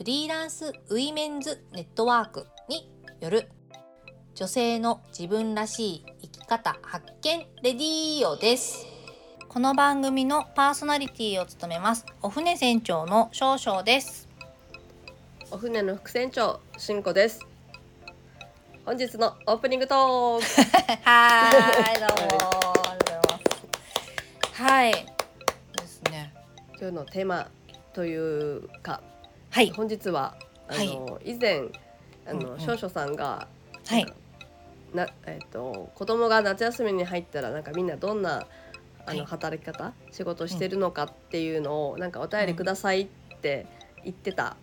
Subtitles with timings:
[0.00, 2.90] フリーランスウィメンズネットワークに
[3.20, 3.50] よる
[4.34, 8.86] 女性の自分らしい生き方発見レディーオです。
[9.46, 12.06] この番組のパーソナリティを務めます。
[12.22, 14.26] お船船長の少々です。
[15.50, 17.40] お船の副船長しんこです。
[18.86, 20.44] 本日のオープニングトーク。
[21.04, 23.18] はいどうもありがとうござい。
[23.28, 24.92] ますはい。
[24.92, 26.32] ですね。
[26.80, 27.50] 今日のテーマ
[27.92, 29.02] というか
[29.50, 29.70] はい。
[29.70, 30.36] 本日は
[30.68, 31.62] あの、以前
[32.26, 32.60] あの、うんうん。
[32.60, 33.48] 少々さんが
[33.86, 34.06] はい。
[34.94, 38.46] なえっ、と子供が夏休みに入ったらなんかみんなどんな
[39.06, 39.26] あの、はい。
[39.26, 43.06] 働き方仕事してるのかっていうのを、なんかお便りくださいっ
[43.40, 43.66] て
[44.04, 44.56] 言ってた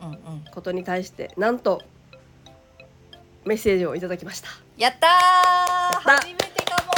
[0.00, 0.10] うん。
[0.10, 0.18] うん
[0.50, 1.82] ことに対してなんと
[3.44, 4.48] メッセージをいただきました。
[4.76, 5.08] やった
[6.00, 6.92] 初めてかも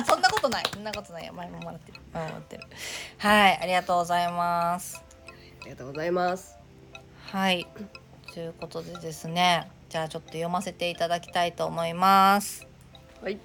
[0.00, 0.04] ー！
[0.04, 0.64] そんなことない。
[0.72, 2.00] そんなことない前ももらってる。
[2.12, 2.62] 前ももらってる。
[3.18, 3.58] はい。
[3.62, 4.98] ありがとうございます。
[4.98, 5.03] あ
[5.64, 6.56] りがとうございます。
[7.26, 7.66] はい
[8.32, 12.66] ということでですねじゃあちょっと読ませていただきたいと思います
[13.22, 13.38] はい。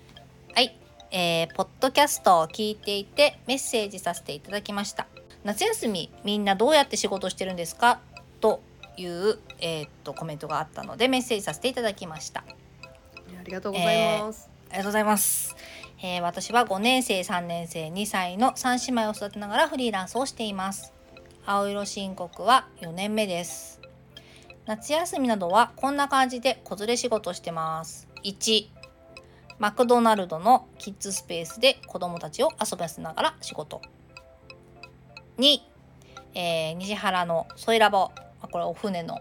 [0.53, 0.75] はい、
[1.11, 5.07] えー、ポッドキャストを聞いていてメッセージさせていただきました
[5.43, 7.99] 夏休みみんなどうやって仕事してるんですか？
[8.41, 8.61] と
[8.97, 14.49] いう、えーっとコメントがあったのでメッセージさせていただきましたありがとうございます。
[14.69, 15.55] ありがとうございます。
[16.01, 20.93] えー私は5年生、3年生、2歳の3姉妹を育てながらフリーランスをしています。
[21.51, 23.81] 青色申告は4年目です。
[24.67, 28.07] 夏休みなどはこんな感じで子連れ仕事してます。
[28.23, 28.67] 1、
[29.57, 33.81] マクドナルドのキッズスペースで子供たちを遊ばせながら仕事。
[35.39, 35.57] 2、
[36.35, 38.11] えー西原のソイラボ。
[38.51, 39.17] これお船の、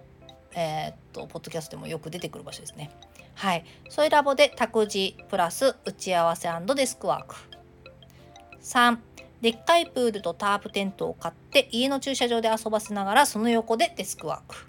[0.55, 2.91] えーっと、ポッドキャストでもよく出てくる場所ですね。
[3.37, 3.65] はい。
[3.89, 7.37] ソイラボで託児プラス打ち合わせデスクワーク。
[8.61, 8.99] 3.
[9.41, 14.67] でっかいプールとタープテントを買って家の駐車場で遊ばせながらその横でデスクワーク。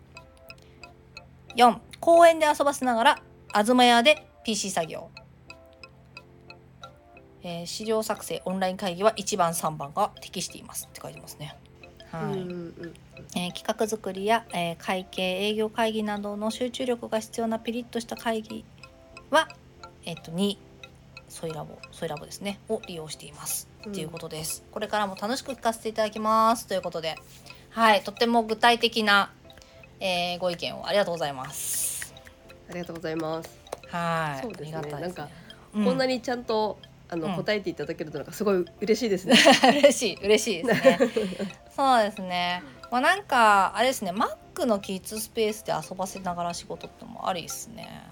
[1.55, 1.79] 4.
[1.99, 3.21] 公園で遊ばせながら
[3.53, 5.09] 東屋で PC 作業。
[7.41, 11.55] えー資料作成オンライン会議は1番3番が適していますって書いてますね。
[12.11, 12.23] はい。
[12.23, 12.53] うんうんう
[12.87, 12.93] ん
[13.35, 18.63] えー企画作りや、えー会計営業会議などの集中力が必要なピリッとした会議
[19.31, 19.47] は、
[20.05, 20.57] えっと2
[21.29, 22.59] ソイラボソイラボですね。
[22.67, 23.91] を利用しています、うん。
[23.91, 24.63] っていうことです。
[24.71, 26.67] これからも楽しく聞かせていただきます。
[26.67, 27.15] ということで。
[27.69, 28.03] はい。
[28.03, 29.31] とっても具体的な、
[29.99, 32.13] えーご意見をありがとうございます。
[32.69, 33.49] ありがとうございます。
[33.87, 34.43] はい。
[34.43, 34.81] そうですね。
[34.81, 34.91] ね。
[34.91, 35.29] なんか
[35.73, 36.79] こんなににちゃんと
[37.09, 37.35] あの、うん。
[37.35, 39.35] 答えていただけるのがすごい嬉しいですね。
[39.81, 40.99] 嬉しい嬉しいですね。
[41.75, 42.63] そうですね。
[42.91, 44.11] まあなんかあれですね。
[44.11, 48.03] マックのキッズスペースで遊ばせながら仕事ってのもありですね。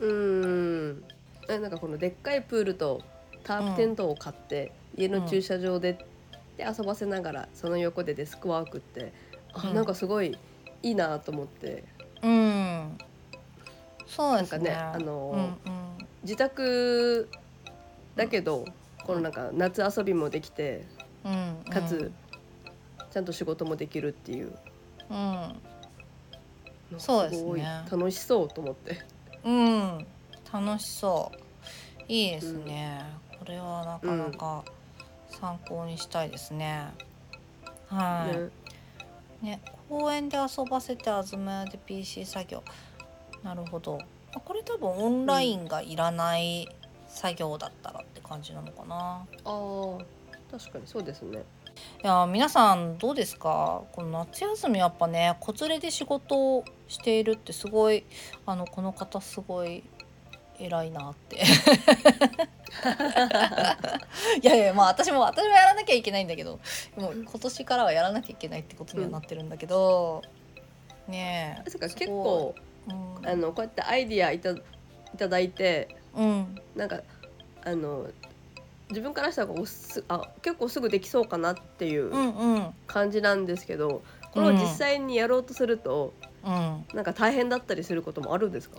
[0.00, 1.04] うーん。
[1.48, 3.02] えなんかこのでっかいプールと
[3.44, 5.98] タープテントを買って、家の駐車場で,、
[6.56, 9.12] で遊ばせながらその横でデスクワークって
[9.52, 9.74] あ、うん。
[9.74, 10.36] なんかすごい
[10.82, 11.84] いいなと思って。
[12.22, 12.98] うん。
[14.06, 14.70] そうですね。
[14.70, 15.82] なんかねあのうんうん。
[16.22, 17.28] 自宅
[18.14, 18.64] だけど、
[19.04, 20.84] このなんか夏遊びもできて
[21.24, 22.10] うん、かつ、
[23.12, 24.52] ちゃんと仕事もできるっていう。
[25.10, 25.60] うん、
[26.98, 27.48] そうですね。
[27.48, 29.02] ごい楽しそうと思って。
[29.44, 30.06] うん、うん、
[30.52, 32.02] 楽しそう。
[32.08, 33.04] いいですね。
[33.38, 34.64] これはなかなか
[35.30, 36.88] 参考にしたいですね。
[37.88, 38.36] はい。
[38.36, 38.50] ね
[39.42, 42.62] ね、公園で遊ばせて東屋で PC 作業
[43.42, 43.98] なるほど
[44.32, 46.68] あこれ多分オンラインがいらない
[47.08, 49.98] 作業だったらって感じなのかな、ああ
[50.56, 51.42] 確かにそうですね。
[52.04, 53.82] いや皆さんどうですか？
[53.90, 58.04] この夏休みやっぱね子連れで仕事をしているってすごい
[58.46, 59.82] あのこの方すごい
[60.58, 61.36] 偉いなって。
[64.42, 66.58] いやいやまあ私も私もやらなきゃいけないんだけど
[66.96, 70.22] もう今年からはやらなきゃいけないってことにはなってるんだけど、
[71.08, 71.64] ねえ。
[71.70, 72.54] 確か結構
[72.88, 72.92] う
[73.24, 73.28] ん。
[73.28, 74.56] あのこうやってアイディアいたい
[75.18, 76.54] ただいてうん。
[76.74, 77.02] なんか
[77.64, 78.08] あの
[78.90, 82.74] 自分からしたらこうすあ結構すぐできそうかなっていううんうん。
[82.86, 84.02] 感じなんですけど、
[84.32, 86.12] これを実際にやろうとすると、
[86.44, 86.86] うん。
[86.94, 88.78] なんか大変だったりすることもあるんですか？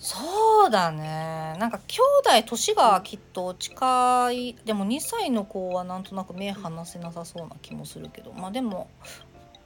[0.00, 1.56] そうだね。
[1.58, 1.98] なんか兄
[2.40, 4.56] 弟年がきっと近い。
[4.64, 8.32] でも2歳の子はなんとなく目離せなさそうな気もするけど。
[8.32, 8.88] まあでも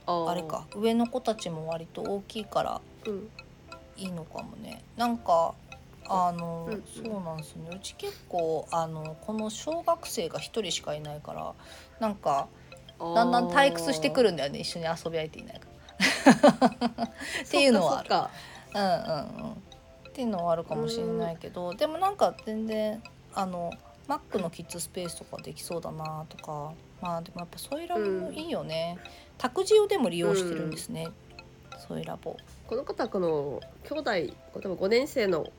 [0.07, 0.67] ああれか。
[0.75, 3.31] 上の子たちも割と大きいからうん。
[3.97, 4.83] いいのかもね。
[4.97, 5.55] なんか
[6.09, 6.85] あの、うんうん。
[6.85, 7.71] そうなんですよね。
[7.77, 11.55] うち結構あのこの小学生が一人しかいないから
[12.01, 12.49] なんか
[12.99, 14.59] だんだん退屈してくるるんだよね。
[14.59, 15.69] 一緒に遊び相手いないか
[16.27, 17.07] ら。
[17.47, 18.09] っていうのはある。
[18.11, 18.31] そっか
[18.75, 19.74] うんうんうん
[20.15, 23.03] っていうのはあるかもしれないけどでもなんか全然
[23.35, 23.73] あの
[24.07, 26.73] マックのキッズスペースとかできそうだなとか
[27.03, 28.97] まあでもやっぱソイラボもいいよね、
[29.37, 31.09] 託児をでも利用してるんですね、
[31.87, 32.37] ソイラボ。
[32.67, 35.51] この方この兄弟多分5年生の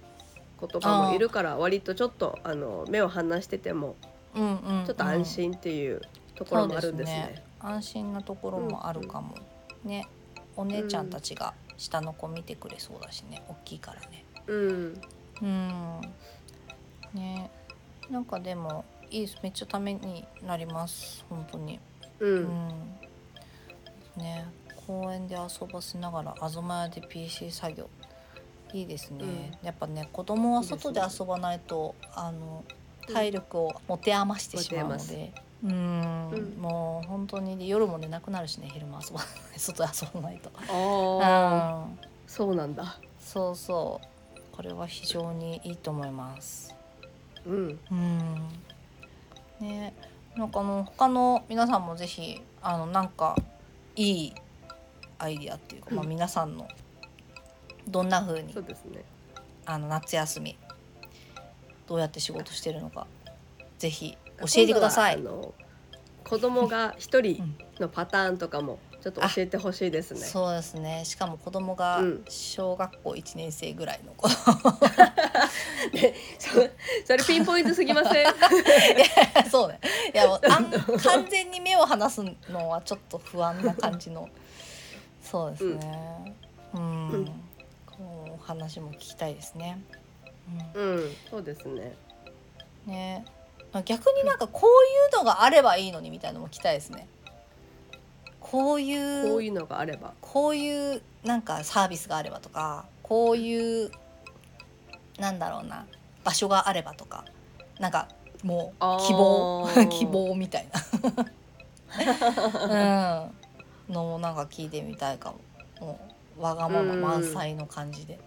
[0.57, 3.95] 子とかもいるから割とちょっとあの目を離してても
[4.33, 6.01] うんうん、うん、ちょっと安心っていう
[6.33, 7.31] ところもあるんですね。
[7.35, 9.35] すね安心なところもあるかも、
[9.83, 10.07] ね
[10.57, 15.01] お姉ちゃんたちが下の子見てくれそうだしね大きいからねうん。
[15.41, 16.01] うん。
[17.13, 17.49] ね。
[18.09, 21.79] なんかでもいいですめっちゃためになります本当に。
[22.19, 22.43] ううん。
[22.43, 22.69] ん
[24.17, 24.47] ね。
[24.87, 27.89] 公園で遊ばせながら東屋で PC 作業。
[28.73, 32.65] いいですね、やっぱね子供は外で遊ばないとあの
[33.07, 35.33] 体力を持て余してしまうので、
[35.63, 36.29] うん。
[36.31, 36.61] うん。
[36.61, 39.25] もう本当に夜も寝なくなるしね昼間遊ばな
[39.55, 40.51] い外で遊ばないと。
[40.57, 41.99] ああうん。
[42.27, 42.99] そうなんだ。
[43.17, 44.14] そうそう
[44.55, 46.73] これは非常にいいと思います。
[47.45, 47.79] うん。
[47.91, 48.49] うん。
[49.59, 49.93] ね。
[50.35, 53.35] なんかあの他の皆さんもぜひあのなんか
[53.95, 54.35] いい
[55.17, 56.67] アイディアっていうか、まあ、うん皆さんの
[57.87, 59.03] どんな風にそうですね。
[59.65, 60.57] あの夏休み
[61.87, 63.07] どうやって仕事してるのか
[63.77, 65.23] ぜひ教えてください。
[66.23, 70.19] 子供が一人うんのパターンとかもちょっと教えてほしいですね。
[70.19, 71.03] そうですね。
[71.05, 72.25] しかも子供がうん。
[72.27, 74.27] 小学校1年生ぐらいの子、
[75.93, 76.49] ねそ
[77.05, 78.25] それピンポイントすぎません？
[79.51, 79.79] そうね。
[80.11, 84.27] いやもう完全に目を離すのはちょっと不安な感じの。
[85.23, 86.35] そうですね。
[86.73, 87.25] うん、うん。
[87.25, 87.31] こ
[87.99, 89.83] のお話も聞きたいですね、
[90.73, 91.15] うん。
[91.29, 91.93] そうですね。
[92.87, 93.23] うん、ね
[93.85, 97.07] 逆になんかこういうのがあればいいのにみたいなのも聞きたいですね
[98.45, 100.13] こういうこういうのがあれば。
[100.21, 103.89] こういうなんかサービスがあればとかこういう
[105.17, 105.87] なんだろうな
[106.23, 107.25] 場所があればとか
[107.79, 108.07] なんか
[108.43, 110.79] もう希望 希望みたいな、
[113.89, 115.39] うん、のもなんか聞いてみたいかも。
[115.79, 115.99] も
[116.37, 118.19] うわがまま満載の感じで、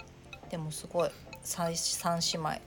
[0.50, 1.10] でもすごい
[1.42, 2.60] 三三姉妹。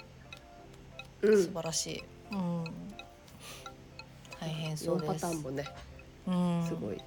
[1.21, 1.43] うん。
[1.43, 2.63] 素晴らしい、うん、
[4.39, 5.21] 大変そうです。
[5.21, 5.65] ターンもね。
[6.27, 6.97] うん、すごい。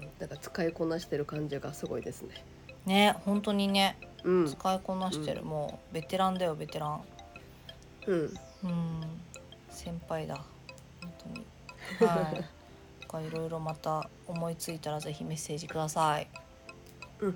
[0.00, 0.08] うん。
[0.18, 2.44] なんか使いこなしてる感じがすごいですね。
[2.86, 3.96] ね本当にね。
[4.24, 4.48] うん。
[4.48, 5.48] 使いこなしてる、うん。
[5.48, 7.00] もうベテランだよベテラン。
[8.06, 8.18] うん。
[8.18, 8.34] うん。
[9.70, 10.40] 先輩だ。
[11.00, 12.10] 本当に。
[12.10, 12.34] はい。
[13.00, 16.28] なんかいろいろまた思いついたらぜひメッセージください。
[17.20, 17.34] うん。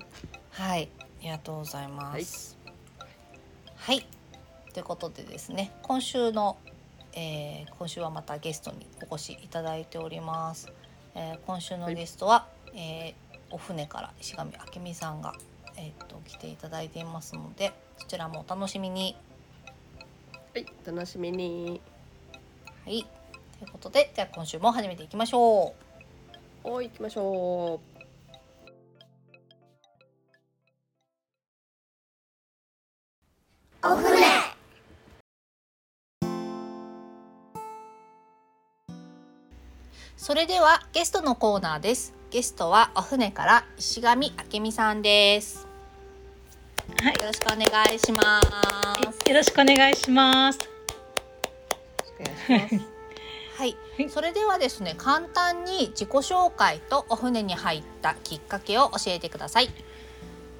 [0.51, 0.89] はい。
[0.99, 2.57] ありがとうございます。
[3.75, 4.05] はい、
[4.73, 5.71] ということでですね。
[5.81, 6.57] 今週の、
[7.13, 10.71] えー今週はまたゲストにお越しいただいております、
[11.19, 13.13] えー今週のゲストは、えー
[13.51, 15.33] お船から石上明美さんが、
[15.75, 19.15] えー、と来ていただいていますのでそちらもお楽しみに
[20.53, 21.79] はい楽しみに。
[22.85, 23.05] はい。
[23.59, 25.75] ということで、じゃあ今週も始めていきましょ
[26.63, 26.67] う。
[26.67, 27.79] おい行きましょ
[40.21, 42.13] それではゲストのコーナーです。
[42.29, 45.65] ゲストはお船から石上明美さんです。
[47.01, 49.29] はいよろしくお願いします。
[49.29, 50.59] よろしくお願いします。
[53.55, 53.65] は。
[53.65, 53.77] い
[54.09, 59.69] それではですね、簡単に自己紹介とお船に入ったきっかけを教えてください。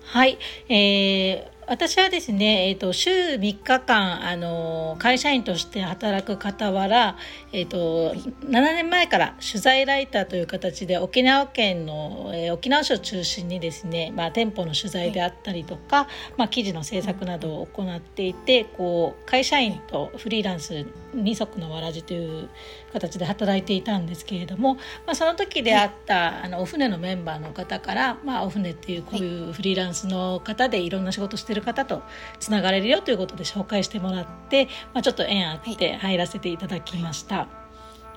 [0.05, 0.39] はい、
[0.69, 7.15] えー私はですね、えー、と週3日間あの会社員として働く傍ら、
[7.51, 22.49] えー、と7年前から取材ライターという形で沖縄県の、えー沖縄市を中心にですね、まあ、店舗の取材であったりとか、まあ、記事の制作などを行っていてこう会社員とフリーランス二足のわらじという
[22.93, 32.03] 形で働いていたんですけれども、まあ、その時であった、あのお船のメンバーの方から、まあ、お船っていうこういうフリーランスの方でいろんな仕事してる方と
[32.39, 37.47] つながれるよということで紹介してもらって、まあ、ちょっと縁あって入らせていただきました。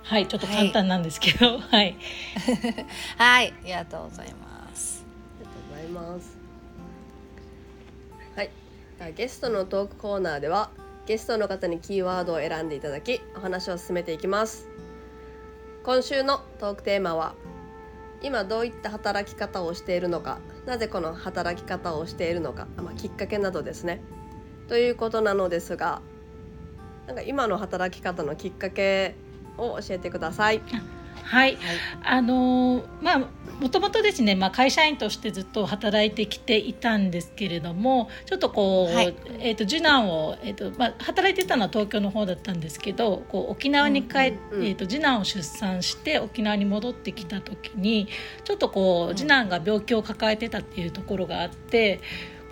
[0.04, 1.96] はい、ちょっと簡単なんですけど、 はい、
[3.16, 5.04] はい、ありがとうございます。
[5.38, 6.36] ありがとうございます。
[8.36, 9.14] はい。
[9.14, 10.70] ゲストのトークコーナーでは
[11.06, 14.68] ゲストの方にキーワードを選んでいただきお話を進めていきます。
[15.82, 17.34] 今週のトークテーマは
[18.22, 24.00] 今どういった働き方をしているのかなぜこの働き方をしているのか、まあ、きっかけなどですね
[24.68, 26.00] ということなのですが
[27.06, 29.16] なんか今の働き方のきっかけ
[29.58, 30.62] を教えてください。
[31.24, 31.58] はい、
[32.04, 33.18] あのまあ
[33.60, 48.08] もともとですね、まあ、会社員としてずっと働いてきていたんですけれどもちょっとこう、はい、えーと、次男を、えーとまあ、働いてたのは東京の方だったんですけどこう沖縄に帰って、うんうん、えーと、次男を出産して沖縄に戻ってきた時に
[48.44, 52.00] ちょっとこう次男が病気を抱えてたっていうところがあって。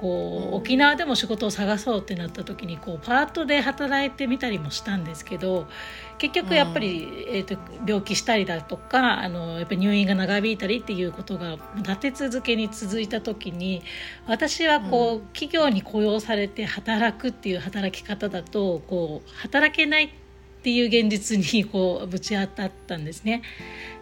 [0.00, 5.68] こう沖縄でも仕事を探そうってなった時にこうパートで働いてみたりもしたんですけど
[6.16, 13.82] 結局やっぱり、うん、えーと、病気したりだとかあのやっぱり入院が長引いたりっていうことが立て続けに続いた時に
[14.26, 20.19] 私はこう、うん、企業に雇用されて働くっていう働き方だとこう働けないって
[20.68, 23.42] いう現実にこうぶち当たったんですね。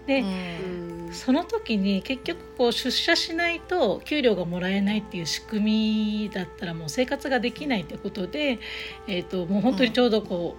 [0.08, 8.58] で、うん、その時に結局こう出社しないと給料がもらえないっていう仕組みだったらもう生活ができないってことで、
[9.06, 10.56] えーと、もう本当にちょうどこ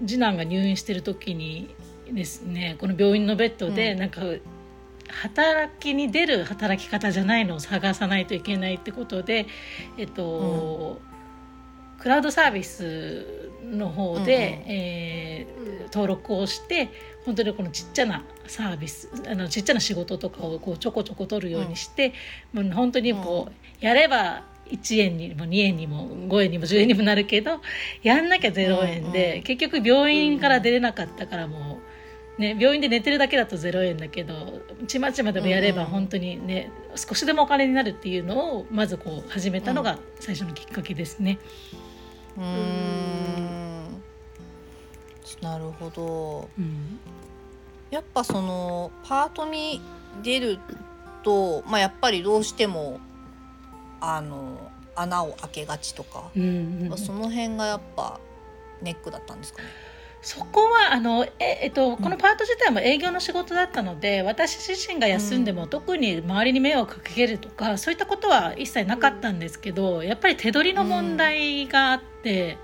[0.00, 1.74] うん、次男が入院してる時に
[2.10, 4.22] ですねこの病院のベッドでなんか、
[5.08, 9.46] 働きに出る働き方じゃないのを探さないといけないってことで、
[9.98, 11.15] えっと、うん、
[12.06, 14.30] クラウドサービスの方で、うんうん、
[14.68, 16.88] えー、登録をして
[17.24, 22.12] 本当にこのちっちゃなサービスあのちっちゃな仕事とかをこうちょこちょこ取るようにして、
[22.54, 27.60] うん、もう本当にこう、やれば1円にも2円にも5円にも10円にもなるけど
[28.04, 31.80] やんなきゃ0円で、うんうん、結局病院から出れなかったからも
[32.38, 41.40] う、ね、病院で寝てるだけだと0円だけどちまちまでもやれば本当にね、うんうん、少しでもお金になるっていうのをまずこう始めたのが最初のきっかけですね。
[41.80, 41.85] うん
[45.42, 46.98] なるほど、うん、
[47.90, 49.80] やっぱそのパートに
[50.22, 50.58] 出る
[51.22, 53.00] と、まあ、やっぱりどうしても
[54.00, 58.20] あの穴を開けがちとか、うんうん、その辺がやっぱ
[58.82, 59.68] ネックだったんですかね。
[60.26, 72.58] そこはあのえ、えっと、このパート自体も営業の仕事だったので、うん、私自身が休んでも特に周りに迷惑かけるとか、そういったことは一切なかったんですけどやっぱり手取りの問題があって。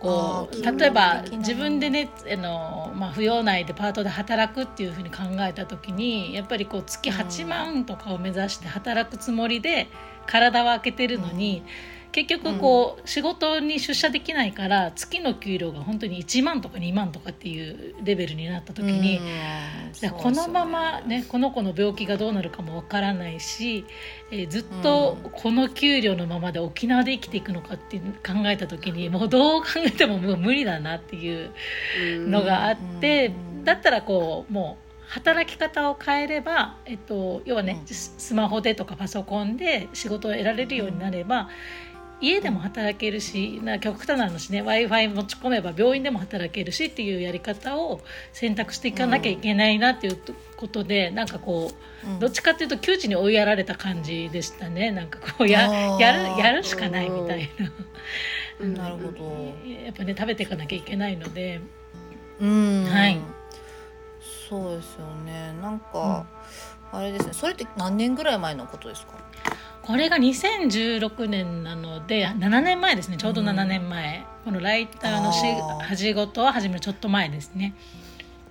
[0.00, 9.88] こう例えば自分でねあの、まあ、扶養内でパートで働くっていうふうに考えた時にやっぱりこう月8万とかを目指して働くつもりで
[10.26, 11.62] 体は空けてるのに。
[11.88, 23.84] うん結局こう、仕事に出社できないから月の給料が本当に1万とか2万とかっていうレベルになった時に、うん、このままねこの子の病気がどうなるかもわからないし、
[24.30, 28.04] えー、ずっとこの給料のままで沖縄で生きていくのかって考
[28.46, 31.50] えた時にもうどう考えてももう無理だなっていう
[32.28, 33.32] のがあって、
[33.64, 41.48] だったらこうもう働き方を変えれば、えっと、要はね、うん、スマホでとかパソコンで仕事を得られるようになれば、
[42.24, 48.00] 家でも働けるしな極端な話ね w i f i 持ち込めば病院でも働けるしっていうやり方を
[48.32, 50.18] 選択していかなきゃいけないなっていう
[50.56, 51.72] ことで、うん、なんかこ
[52.04, 54.90] う、うん、どっちかっていうと窮地に追いやられた感じでしたね。
[54.90, 57.48] なんかこうややるやるしかないみたい
[58.60, 58.66] な。
[58.66, 59.54] なるほど。
[59.84, 61.60] やっぱね食べていかなきゃいけないので。
[62.40, 62.84] うん。
[62.84, 63.18] はい。
[64.48, 65.54] そうですよね。
[65.60, 66.26] なんか、
[66.92, 67.32] あれですね。
[67.32, 69.23] それって何年ぐらい前のことですか？
[69.86, 73.18] これが2016年なので7年前ですね。
[73.18, 75.44] ちょうど7年前、うん、このライターのし
[75.96, 77.74] 仕事は始めるちょっと前ですね。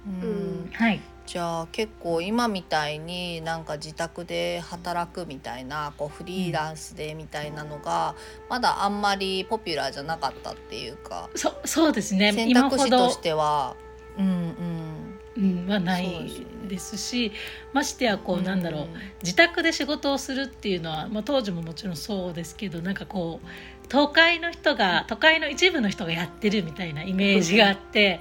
[0.06, 1.02] うん、はい。
[1.26, 8.14] じゃあ結構今みたいになんか自宅で働くみたいなこうフリーランスでみたいなのが
[8.50, 12.32] まだあんまりポピュラーじゃなかったっていうか、そそうですね。
[12.32, 13.76] 選択肢としては。
[14.20, 15.64] うんうん。
[15.66, 16.08] うんはない。
[16.08, 17.32] ですし
[17.74, 18.88] ましてやこうなんだろう、
[19.22, 23.48] 自宅で仕事をするっていうのは、まあ、当時ももちろんそうですけどなんかこう
[23.90, 28.20] 都会の人が都会の一部の人がやってるみたいなイメージがあって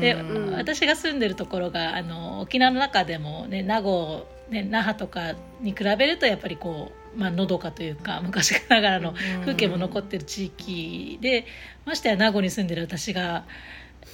[0.00, 0.14] で
[0.56, 11.46] 私が住んでるところがあの沖縄の中でも、ね、名護、ね、那覇とかに比べるとやっぱりこう、まあのどかというか昔ながらの風景も残ってる地域で
[11.84, 13.44] ましてや名護に住んでる私が。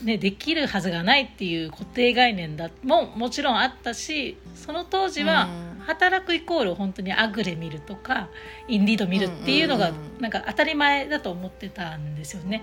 [0.03, 5.49] ね、できるはずがないっていう固定概念だももちろんあったしその当時は
[5.81, 8.29] 働くイコール本当にアグレ見るとか
[8.69, 12.63] インディード見るっていうのがなんか当たり前だと思ってたんですよね。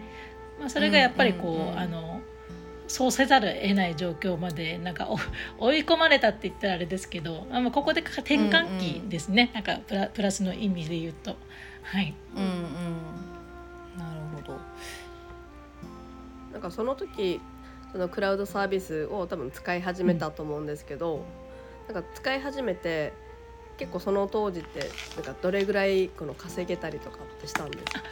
[0.59, 2.19] まあ、それがやっぱりこう、あの
[2.89, 5.07] そうせざるを得ない状況までなんか
[5.59, 11.35] 追い込まれたって言ったらあれですけどあここで転換期ですね、うんうん、なんかプラプラスの意味で言うと。
[11.83, 12.49] はい、うんうん。
[13.97, 14.11] な
[16.59, 17.41] んかその時
[17.91, 21.25] そのクラウドサービスを多分使い始めたと思うんですけど、
[21.87, 23.13] うん、なんか使い始めて
[23.77, 28.03] 結構その当時ってなんかどれぐらいこの稼げたりとかってしたんですか？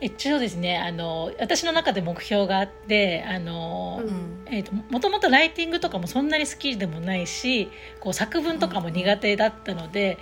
[0.00, 4.42] 一応ですねあの私の中で目標があってあの、うん。
[4.46, 7.70] えー、ともともとライティングとかもそんなに好きでもないし
[8.00, 10.18] こう作文とかも苦手だったので、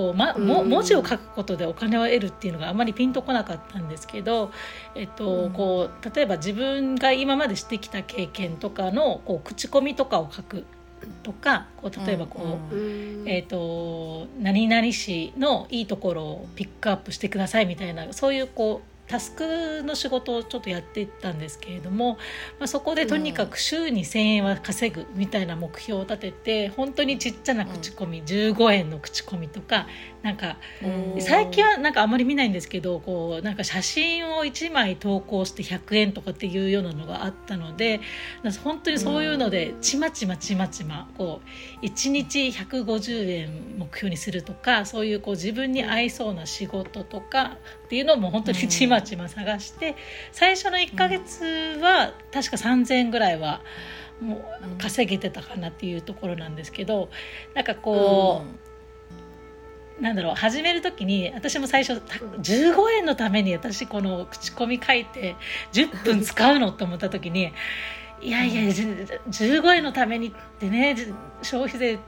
[0.00, 0.70] こうま、もうん。
[0.70, 4.50] 文字を書くことでお金を得るっていうのがあまりピンとこなかったんですけど、
[4.94, 5.50] えっとうん。
[5.50, 10.64] こう例えば自分が今までしてきた経験とかのこう口コミとかを書く
[11.22, 13.20] とかこう例えばこう、うん。
[13.20, 13.28] うん。
[13.28, 22.12] えー、と何々市のいいところをピックアップしてくださいみたいなそういうこうタスクの仕事をちょっとやっていったんですけれども、
[22.60, 29.88] まあ、そこでとにかく週に1,000円は稼ぐみたいな目標を立てて本当にちっちゃな口コミ、15円の口コミとか
[30.22, 31.20] なんかうん。
[31.20, 38.00] 最近はなんかあまり見ないんですけどこうなんか写真を1枚投稿して100円とかっていうようなのがあったので
[38.62, 41.40] 本当にそういうのでちまちまちまちまこ
[41.82, 49.96] う1日150円目標にするとかそういうこう自分に合いそうな仕事とかっていうのも本当にちまちま探して
[50.32, 53.62] 最初の1ヶ月は確か3,000円ぐらいは
[54.20, 57.08] もう稼げてたかなっていうところなんですけど
[57.54, 58.69] なんかこう。
[60.00, 65.36] なんだろう始める時に私も最初た15円のために私この口コミ書いて
[65.72, 67.52] 10分使うのと思った時に
[68.22, 71.98] いやいやじ15円のためにってねじ消費税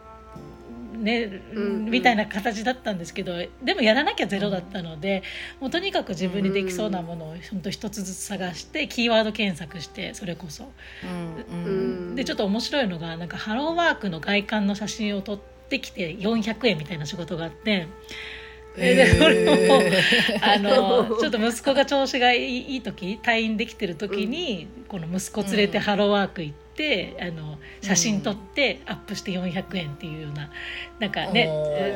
[1.03, 3.33] ね、うんみたいな形だったんですけど
[3.63, 5.23] でもやらなきゃゼロだったので、
[5.59, 10.71] もうとにかく自分にできそうなものを本当一つずつ探してキーワード検索してそれこそ。
[11.03, 12.13] うんううん。
[12.13, 17.87] んでちょっと面白いのがなんかハローワークの外観の写真を撮ってきて400円みたいな仕事があって。
[18.77, 19.53] ででそれを
[20.41, 30.51] あの ちょっと息子が調子がいいいい時退院できてる時に、この息子連れてハローワーク行って、あの写真撮ってアップして400円っていうような
[30.99, 31.49] なんかね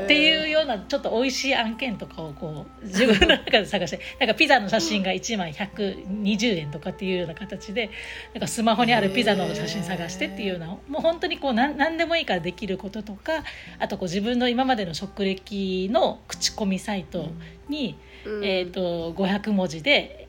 [0.04, 7.90] っていうようなちょっと美味しい案件とかをこう自分の中で探して なんかピザの写真が1枚120円とかっていうような形で
[8.34, 13.44] なんかスマホにあるピザの写真探してっていうようなもう本当にこうなん何でもいいからできることとか
[13.78, 17.30] あとこう自分の今までの職歴の口コミサイト
[17.68, 18.44] に、うん。
[18.44, 20.25] えー、と500文字で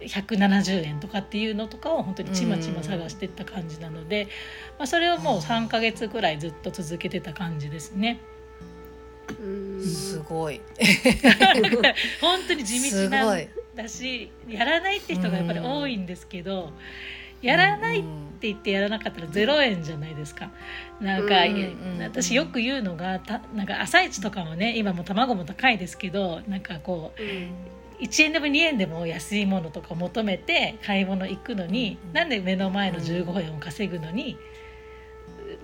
[0.00, 4.28] 170円とかっていうのとかを本当にちまちま探していった感じなので、
[4.78, 8.20] まあ、それをもう3ヶ月ぐらいずっと続けてた感じですね。
[9.40, 10.60] うんすごい
[12.20, 16.72] 本当に地道なすごいだしやらないって人がやっぱり多いんですけど、
[17.42, 20.50] やらないって言ってやらなかったら0円じゃないですか。
[21.00, 27.50] なんか、うん私よく言うのがたなんか朝市とかもね今も卵も高いですけどなんかこううん
[28.00, 32.12] 1円でも2円でも安いものとか求めて買い物行くのに、うん。
[32.12, 34.38] なんで目の前の15円を稼ぐのに、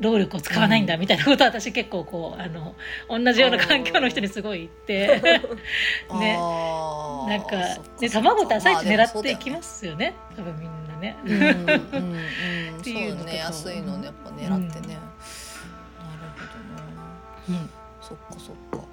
[0.00, 2.74] 労力を使わないんだみたいなことを私結構こうあの
[3.08, 4.68] 同じような環境の人にすごね
[6.20, 6.36] ね。
[6.38, 10.14] あーなんかそっでそっ卵って朝市狙っていきますよね。
[10.36, 11.16] 多分みんなね。
[11.24, 11.50] うんうんうん。
[12.72, 14.60] うんっていうのね安いのねやっぱ狙ってね、うん。
[14.60, 14.98] なる
[16.36, 16.46] ほ
[17.48, 17.70] どねうん。
[18.00, 18.86] そっかそっか。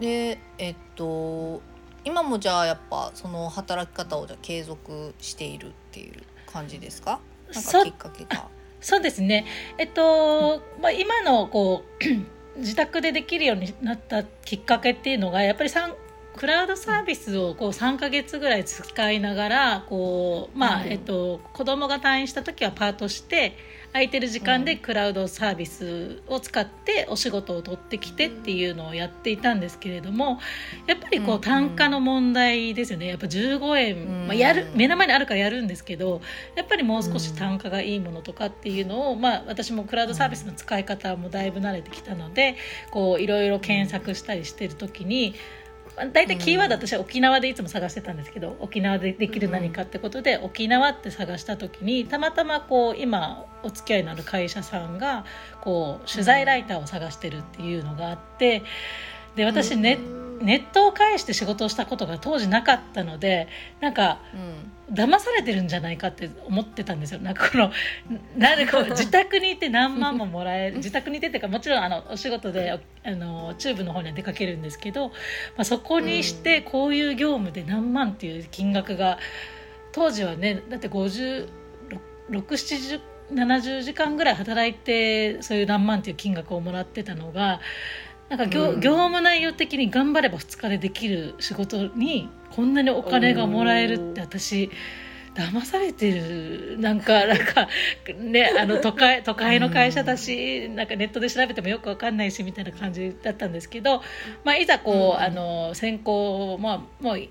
[0.00, 1.60] でえっと
[2.08, 7.20] 今もじゃあやっぱその働き方をじゃあ継続しているっていう感じですか？
[7.52, 8.48] なんそうかきっかけが。
[8.80, 9.44] そうですね。
[9.76, 11.84] えっと、まあ、今のこ
[12.56, 15.70] う 自宅でできるようになったきっかけっていうのがやっぱり
[16.36, 23.56] クラウドサービスをこう3ヶ月ぐらい使いながらこう、まあうんえっと、子供が退院した時はパートして
[23.92, 24.78] 空いてる時間でうん。
[24.78, 30.38] クラウドサービスを使ってお仕事を取ってきてっていうのをやっていたんですけれども
[30.86, 33.06] やっぱりこう単価の問題ですよね。
[33.06, 34.26] やっぱ15円、うん。
[34.26, 36.20] まあ、やる目の前にあるからやるんですけど
[36.54, 42.56] やっぱりもう少し単価がいいものとかっていうのを、まあ、私もクラウドサービスの使い方もだいぶ慣れてきたので
[42.90, 45.34] こういろいろ検索したりしてる時に。
[45.98, 55.24] まあ大体キーワード私は沖縄でいつも探してたんですけど沖縄でできる何かってことで沖縄って探した時にたまたまこう今お付き合いのある会社さんが
[55.60, 58.62] こう取材ライターを探してるっていうのがあって
[59.36, 59.98] で私ネ,、
[60.40, 63.48] ネットを介して仕事をしたことが当時なかったので
[63.80, 67.20] なんかうん騙されてるんじゃないかって思ってたんですよ。
[67.20, 67.70] なんかこの
[68.36, 72.78] なんかこう 自宅にいて何万ももらえる自宅にいてっていうかもちろんあのお仕事であ
[73.10, 75.14] のチューブの方には出かけるんですけど、ま
[75.58, 79.18] あ、そこにしてこういう業務で何万っていう金額が
[79.92, 87.60] 当時はねだって506070時間ぐらい働いてそういう何万っていう金額をもらってたのが
[88.28, 88.80] なんか業,、うん。
[88.80, 94.70] 業務内容的に頑張れば2日でできる仕事にこんなにお金がもらえるって私
[95.34, 96.76] 騙されてる。
[96.80, 97.68] なんかなんか
[98.16, 104.02] ねあの都会都会の会社だしなんかネットで調べてもよくわかんないしみたいな感じだったんですけど、
[104.44, 107.28] まあ、いざこう、あの選考、まあ、もう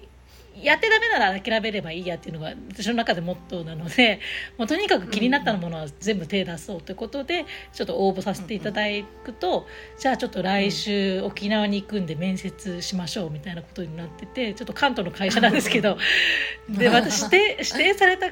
[0.64, 4.20] やってダメなら諦めればいいやっていうのが私の中でモットーなので
[4.58, 8.84] もうとにかく気になったものは全部手出そうということでちょっと応募させていただ
[9.24, 9.68] くと、
[10.00, 15.98] じゃあちょっと来週沖縄に行くんで面接しましょうみたいなことになっててちょっと関東の会社なんですけど
[16.70, 18.32] で私指定指定された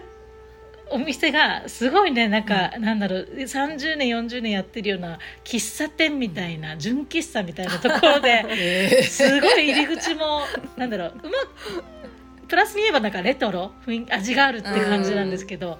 [0.91, 10.41] お店がすごいねなんか、うん、なんだろう30年40年やってるような喫茶店みたいな純喫茶みたいなところで、 すごい入り口も
[10.77, 11.94] なんだろううま
[12.55, 13.73] プラスに言えばなんかレトロ
[14.09, 15.77] 味があるって感じなんですけど、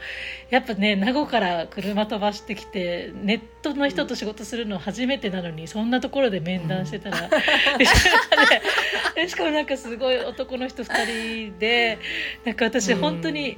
[0.50, 11.06] やっぱね名護から車飛ばしてきてネットの人と仕事するの初めてなのにそんなところで面談してたら、うん、 しかもなんかすごい男の人2
[11.52, 11.98] 人で
[12.44, 13.58] なんか私本当に。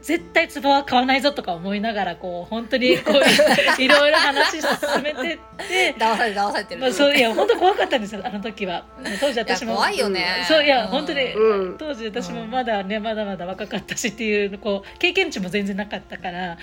[0.00, 5.94] うん絶対壺は買わないぞとか思いながらこう本当にこういろいろ話進めてって。
[5.98, 8.86] 騙されて騙されてる、まあ、そういや本当怖かったんですよあの時は。
[9.20, 9.74] 当時私も。
[9.74, 10.44] 怖いよね。
[10.46, 16.58] そういや、本当に、うん、当時私もまだねまだまだ若かったしっていうこう経験値も全然なかったから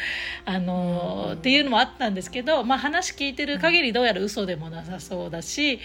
[0.46, 5.80] あの、うん、っていうのもあったんですけど、まあ、話聞いてる限りどうやら嘘でもなさそうだし、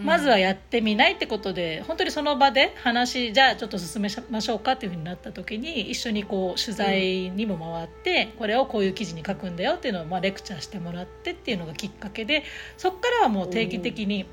[0.00, 12.42] まずはやってみないってことで本当にその場で話じゃあちょっと進めましょうかっていうふうになった時に一緒にこう取材にも回って、これをこういう記事に書くんだよっていうのをまあレクチャーしてもらってっていうのがきっかけで
[12.78, 14.26] そこからはもう定期的に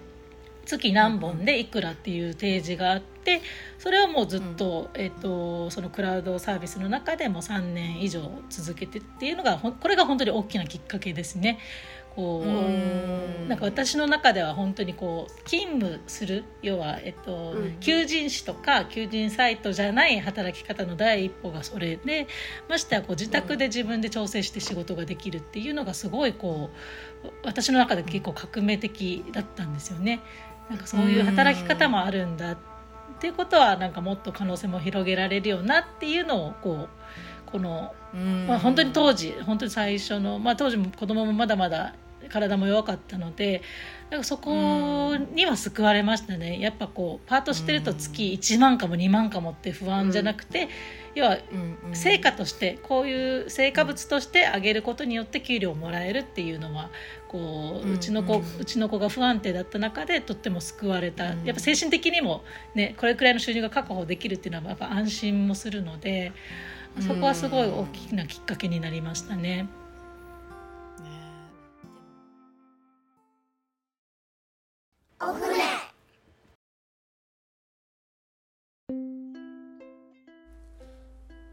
[0.66, 3.42] 月何本でいくらっていう提示があって
[3.80, 11.60] それをもうずっと,、えー、とそのクラウドサービスの中でも3年以上続けてっていうのがこれが本当に大きなきっかけですね。
[12.16, 22.28] こうなんか私の中では本当にこう勤務する要は、えっと、うん、求人誌とか求人サイトじゃない働き方の第一歩がそれで
[22.68, 26.70] ましてはこう自宅で自分で調整して仕事ができるっていうのがすごいこ
[27.24, 30.22] う私の中で結構革命的だったんですよね。
[30.70, 32.58] なんかそういう働き方もあるんだっ
[33.20, 36.90] ていうことはなんかもっと可能性も広げられるよなっていうのをこう
[37.50, 37.94] この
[38.48, 41.94] まあ、本当に当時本当に最初の、まあ、当時も子供もまだまだ
[42.30, 43.62] 体も弱かったので
[44.10, 46.60] なんかそこには救われましたね。
[46.60, 50.68] やっぱこうパートしてると月1万かも2万かもって不安じゃなくて、
[51.14, 51.38] 要は
[51.94, 56.90] 成果としてこういう成果物としてあげることによって給料をもらえるっていうのは
[57.28, 61.26] こううちの子うちの子が不安定だった中でとっても救われた。
[61.26, 66.32] やっぱ精神的にも、ね、これくらいの収入が確保できるっていうのはやっぱ安心もするので。
[67.02, 69.68] そこはすごい大きなきっかけになりましたね。
[75.22, 75.64] お船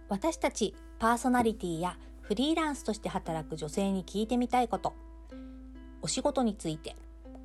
[0.09, 4.94] 私たちパーソナリティやフリーランスとして働く女性に聞いてみたいこと。
[6.02, 6.96] お仕事について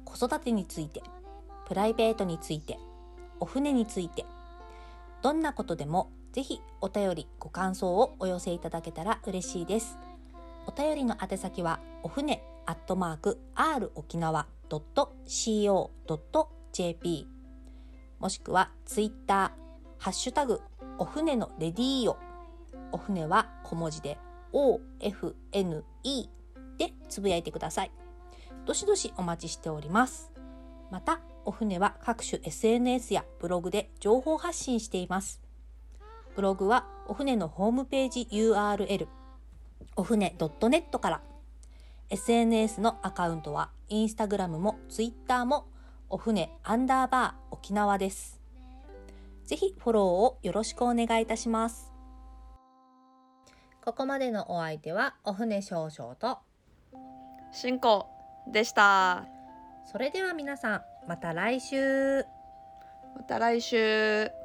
[0.06, 1.02] 子育てについて
[1.68, 2.78] プライベートについて
[3.40, 4.26] お船について。
[5.22, 9.98] どんなことでもぜひお便りご感想をお寄せいただけたら嬉しいです。
[10.65, 15.88] お便りの宛先はお船アットマーク r 沖縄 .co.jp
[18.20, 19.52] もしくはツイッター
[19.98, 20.62] ハッシュタグ
[20.98, 22.17] お船のレディーオ
[22.91, 24.17] お船は小文字で
[24.54, 25.84] OFNE
[26.78, 27.91] でつぶやいてください。
[28.65, 30.32] どしどしお待ちしております。
[30.91, 35.41] また、お船は各種 SNS やブログで情報発信しています。
[36.36, 39.08] ブログはお船のホームページ URL
[39.96, 41.22] お船 .net から
[42.10, 45.67] SNS のアカウントはインスタグラムもツイッターも
[46.10, 48.41] お船アンダーバー沖縄です。
[49.46, 51.91] ぜひフォローをよろしくお願いいたします。
[53.84, 56.39] ここまでのお相手はお船少々と
[57.52, 58.08] しんこ
[58.52, 59.26] でした。
[59.91, 62.24] それでは皆さんまた来週。
[63.15, 64.41] また来週。